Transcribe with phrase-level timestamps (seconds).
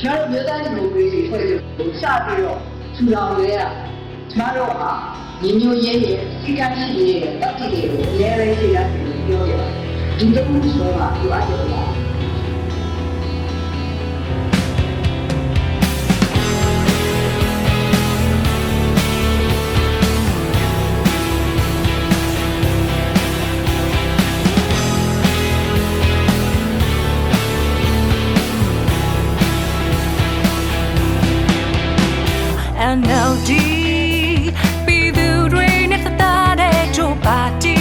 [0.00, 2.58] ကျွန်တော်မျိုးသားဒီမိုကရေစီဖွဲ့ချုပ်ကိုစပြီးတော့
[2.94, 3.58] ထူထောင်ခဲ့ရ
[4.32, 4.90] ကျွန်တော်ဟာ
[5.42, 8.86] ညီညွတ်ရေးရဲ့စီကံရှိရေးရဲ့တပ်တည်တွေကိုအများကြီးသိရတယ်
[9.26, 9.86] ပြောရပါတယ်
[10.18, 11.52] ဒီလိုမျိုးဆိုတာပြောရ
[11.92, 11.95] တ
[32.94, 33.50] NLD
[34.86, 37.78] ပြည်သူတွေနဲ့တသားတဲ့ဂျိုပါတီ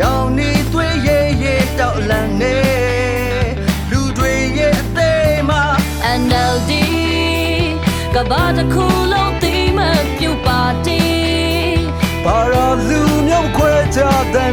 [0.00, 2.56] ရောင်နေသွေးရဲရဲတောက်လန့်နေ
[3.90, 5.64] လူတွေရဲ့အသေးမှာ
[6.22, 6.72] NLD
[8.14, 9.80] ကဘာတခုလုံးသိမ
[10.18, 11.02] ပြုတ်ပါတီ
[12.24, 12.54] ပါရ
[12.88, 14.52] လူမျိုးခွဲခြားတဲ့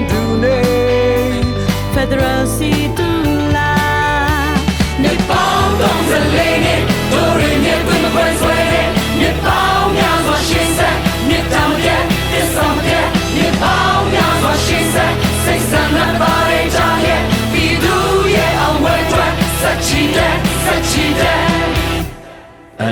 [15.94, 17.96] စိတ်ဆန္ဒပါရကြရဲ့ပြည်သူ
[18.36, 20.36] ရဲ့အောင်ဝဲအတွက်စက်ချီတဲ့
[20.66, 21.44] စက်ချီတဲ့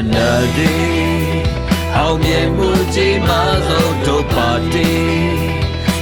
[0.06, 0.60] NLD
[1.96, 4.92] အောင်မြင်မှုကြီးမားဆုံးတို့ပါတီ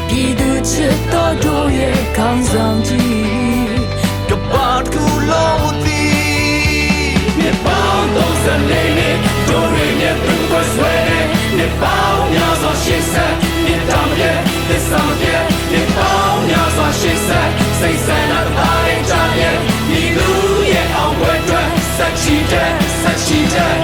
[0.08, 3.08] ပြည်သူချစ်တော်တို့ရဲ့ခေါင်းဆောင်ကြီးက
[17.80, 20.27] စိတ်ဆန္ဒပါရကြရဲ့ပြည်သူ
[20.72, 22.69] ရဲ့အောင်ပွဲအတွက်စက်ချီတဲ့
[23.02, 23.75] စက်ချီတဲ့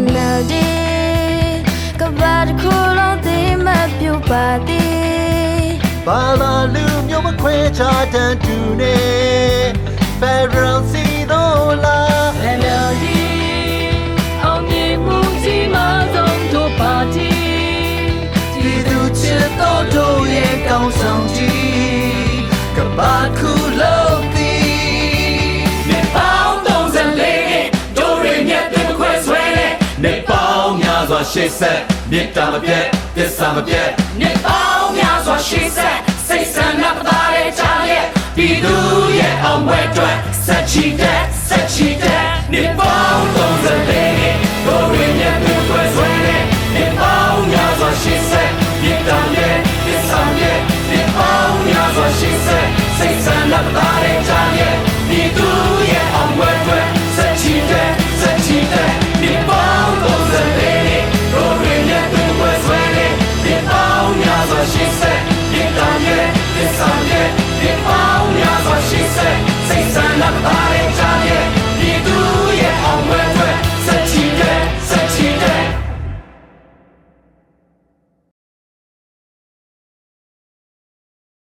[0.00, 0.54] NLD
[2.00, 3.66] ကဘာတခုလုံးသိမ
[3.98, 5.09] ပြုတ်ပါသည်
[6.06, 8.96] ဘာလာလူမျိုးမခွဲခြားတဲ့သူနေ
[10.20, 12.00] Federal စီတို့လာ
[12.58, 13.04] NLD
[14.42, 17.32] အောင်မြင်မှုကြီးမားဆုံးတို့ပါတီ
[18.54, 22.38] ပြည်သူချစ်တော်တို့ရဲ့ကောင်းဆောင်ကြီး
[22.76, 24.54] ကဘာကူလုံးတီ
[25.88, 29.72] နေပေါင်း34နဲ့ဒိုရီမြတ်တွေခွဲဆွဲတဲ့
[30.04, 31.80] နေပေါင်းများစွာရှေ့ဆက်
[32.10, 32.84] မြစ်တာမပြတ်
[33.16, 33.88] သစ္စာမပြတ်
[34.20, 35.89] နေပေါင်းများစွာရှေ့ဆက်
[36.30, 38.04] စိတ်ဆန္ဒပသားတဲ့ချာရဲ့
[38.36, 38.74] ပြည်သူ
[39.18, 46.42] ရဲ့အောင်ပွဲအတွက်ဆက်ချီတဲ့ဆက်ချီတဲ့နေပေါင်း34နဲ့ဒိုရီမြတ်တွေခွဲဆွဲတဲ့
[46.74, 48.50] နေပေါင်းများစွာရှေ့ဆက်
[48.82, 50.58] မြစ်တာရဲ့သစ္စာရဲ့
[50.90, 52.66] နေပေါင်းများစွာရှေ့ဆက်
[52.98, 54.89] စိတ်ဆန္ဒပသားတဲ့ချာရဲ့